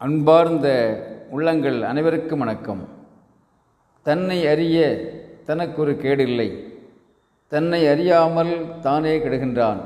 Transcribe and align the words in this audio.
அன்பார்ந்த 0.00 0.68
உள்ளங்கள் 1.30 1.82
அனைவருக்கும் 1.82 2.38
வணக்கம். 2.38 2.88
தன்னை 4.02 4.46
அறிய 4.46 4.78
தனக்கொரு 5.46 5.92
கேடில்லை. 5.92 6.46
தன்னை 7.48 7.86
அறியாமல் 7.86 8.80
தானே 8.80 9.18
கெடுகின்றான். 9.18 9.80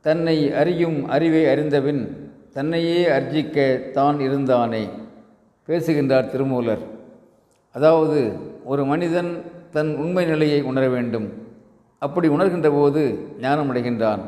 தன்னை 0.00 0.52
அறியும் 0.52 1.08
அறிவை 1.08 1.44
அறிந்தபின் 1.46 2.02
தன்னையே 2.52 3.08
அர்ஜிக்க 3.08 3.90
தான் 3.90 4.18
இருந்தானே. 4.18 4.88
பேசுகின்றார் 5.66 6.30
திருமூலர். 6.30 6.84
அதாவது 7.72 8.32
ஒரு 8.64 8.84
மனிதன் 8.84 9.42
தன் 9.70 9.96
உண்மை 9.96 10.24
நிலையை 10.24 10.62
உணர 10.62 10.88
வேண்டும். 10.88 11.28
அப்படி 11.98 12.28
உணர்கின்ற 12.28 12.70
போது 12.70 13.18
ஞானம் 13.40 13.74
அடைகின்றான் 13.74 14.20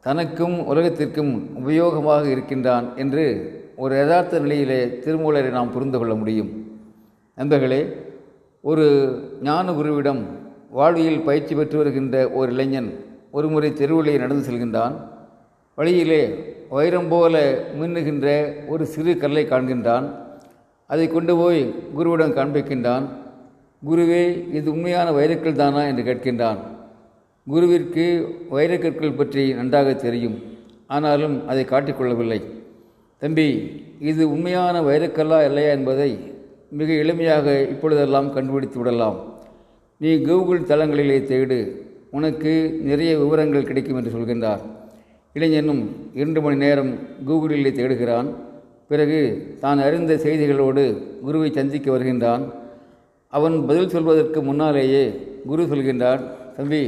தனக்கும் 0.00 0.66
உலகத்திற்கும் 0.66 1.32
உபயோகமாக 1.58 2.24
இருக்கின்றான் 2.24 2.88
என்று 2.96 3.26
ஒரு 3.78 3.96
யதார்த்த 3.96 4.38
நிலையிலே 4.38 4.86
திருமூலரை 4.86 5.50
நாம் 5.50 5.72
புரிந்து 5.72 5.98
கொள்ள 5.98 6.14
முடியும். 6.14 6.80
நண்பர்களே 7.34 7.96
ஒரு 8.60 8.84
ஞான 9.42 9.72
குருவிடம் 9.72 10.24
வாழ்வியல் 10.70 11.20
பயிற்சி 11.20 11.54
பெற்று 11.54 11.76
வருகின்ற 11.76 12.28
ஒரு 12.28 12.52
இளைஞன் 12.52 13.04
ஒருமுறை 13.30 13.72
தெருவிலே 13.72 14.16
நடந்து 14.16 14.50
செல்கின்றான். 14.50 14.92
வழியிலே 15.74 16.54
வைரம் 16.68 17.08
போல 17.08 17.64
மின்னுகின்ற 17.80 18.54
ஒரு 18.66 18.86
சிறு 18.86 19.16
கல்லை 19.16 19.46
காண்கின்றான். 19.46 20.10
அதை 20.86 21.08
கொண்டு 21.08 21.36
போய் 21.36 21.74
குருவிடம் 21.98 22.34
காண்பிக்கின்றான். 22.34 23.08
குருவே 23.88 24.54
இது 24.54 24.70
உண்மையான 24.70 25.10
வைரக்கல் 25.10 25.52
தானா? 25.52 25.82
என்று 25.82 26.02
கேட்கின்றான். 26.02 26.58
குருவிற்கு 27.50 28.34
வைரக்கற்கள் 28.50 29.16
பற்றி 29.16 29.52
நன்றாக 29.52 29.94
தெரியும். 29.94 30.42
ஆனாலும் 30.86 31.48
அதை 31.48 31.64
காட்டிக்கொள்ளவில்லை 31.64 32.56
தம்பி 33.22 33.46
இது 34.10 34.22
உண்மையான 34.32 34.80
வைரக்கல்லா 34.88 35.38
இல்லையா 35.48 35.70
என்பதை 35.70 36.10
மிக 36.78 36.88
எளிமையாக 37.02 37.46
இப்பொழுதெல்லாம் 37.72 38.32
கண்டுபிடித்து 38.32 38.78
விடலாம். 38.78 39.16
நீ 40.00 40.10
கூகுள் 40.26 40.60
தளங்களிலே 40.60 41.16
தேடு. 41.30 41.58
உனக்கு 42.10 42.52
நிறைய 42.88 43.12
விவரங்கள் 43.18 43.66
கிடைக்கும் 43.70 43.96
என்று 43.96 44.12
சொல்கின்றார். 44.16 44.62
இளைஞனும் 45.32 45.82
இரண்டு 46.18 46.40
மணி 46.42 46.56
நேரம் 46.56 46.92
கூகுளிலே 47.28 47.72
தேடுகிறான். 47.78 48.28
பிறகு 48.90 49.18
தான் 49.60 49.78
அறிந்த 49.78 50.14
செய்திகளோடு 50.24 50.84
குருவை 51.24 51.50
சந்திக்க 51.52 51.90
வருகின்றான். 51.90 52.44
அவன் 53.28 53.56
பதில் 53.66 53.92
சொல்வதற்கு 53.94 54.42
முன்னாலேயே 54.42 55.02
குரு 55.46 55.64
சொல்கின்றான் 55.72 56.22
தம்பி 56.56 56.82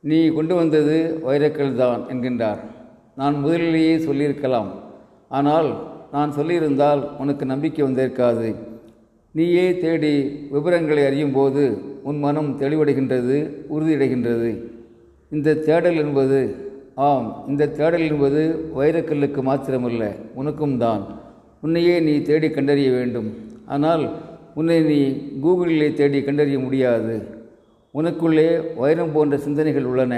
நீ 0.00 0.20
கொண்டு 0.36 0.54
வந்தது 0.60 0.96
வைரக்கல் 1.26 1.74
தான் 1.82 2.02
என்கின்றார். 2.12 2.60
நான் 3.16 3.34
முதலிலேயே 3.34 3.96
சொல்லியிருக்கலாம். 4.06 4.70
ஆனால் 5.38 5.68
நான் 6.14 6.34
சொல்லியிருந்தால் 6.38 7.02
உனக்கு 7.22 7.44
நம்பிக்கை 7.52 7.82
வந்திருக்காது. 7.86 8.48
நீயே 9.34 9.66
தேடி 9.82 10.14
விவரங்களை 10.54 11.02
அறியும் 11.08 11.36
போது 11.36 11.64
உன் 12.08 12.18
மனம் 12.24 12.50
தெளிவடைகின்றது 12.62 13.36
உறுதியடைகின்றது. 13.74 14.50
இந்த 15.36 15.58
தேடல் 15.68 15.98
என்பது 16.04 16.40
ஆம் 17.08 17.28
இந்த 17.50 17.68
தேடல் 17.78 18.06
என்பது 18.08 18.40
வைரக்கல்லுக்கு 18.78 19.40
மாத்திரமல்ல 19.48 20.04
உனக்கும் 20.40 20.76
தான். 20.84 21.02
உன்னையே 21.64 21.94
நீ 22.06 22.14
தேடி 22.30 22.48
கண்டறிய 22.56 22.90
வேண்டும். 22.96 23.28
ஆனால் 23.74 24.04
உன்னை 24.60 24.78
நீ 24.90 24.98
கூகுளிலே 25.44 25.88
தேடி 26.00 26.20
கண்டறிய 26.28 26.58
முடியாது. 26.66 27.14
உனக்குள்ளே 27.94 28.48
வைரம் 28.82 29.12
போன்ற 29.14 29.36
சிந்தனைகள் 29.46 29.88
உள்ளன. 29.90 30.14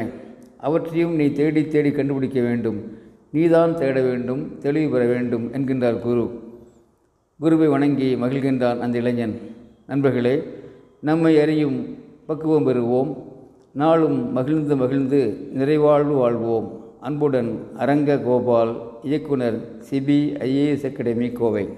அவற்றையும் 0.67 1.15
நீ 1.21 1.27
தேடி 1.41 1.63
தேடி 1.75 1.91
கண்டுபிடிக்க 1.99 2.41
வேண்டும். 2.49 2.81
நீதான் 3.33 3.77
தேட 3.77 4.01
வேண்டும் 4.01 4.59
தெளிவு 4.59 4.93
பெற 4.93 5.05
வேண்டும் 5.05 5.53
என்கின்றார் 5.53 6.01
குரு. 6.01 6.31
குருவை 7.39 7.69
வணங்கி 7.69 8.15
மகிழ்கின்றான் 8.15 8.79
அந்த 8.79 8.99
இளைஞன். 8.99 9.41
நண்பர்களே 9.87 10.43
நம்மை 11.01 11.41
அறியும் 11.41 11.97
பக்குவம் 12.27 12.67
பெறுவோம். 12.67 13.17
நாளும் 13.73 14.33
மகிழ்ந்து 14.33 14.77
மகிழ்ந்து 14.77 15.51
நிறைவாழ்வு 15.55 16.15
வாழ்வோம். 16.15 16.85
அன்புடன் 17.01 17.59
அரங்க 17.77 18.19
கோபால் 18.19 18.77
இயக்குனர் 19.03 19.77
சிபிஐஏஎஸ் 19.91 20.87
அகாடமி 20.87 21.31
கோவை. 21.31 21.69